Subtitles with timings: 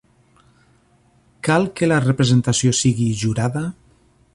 [1.49, 3.69] Cal que la representació sigui jurada?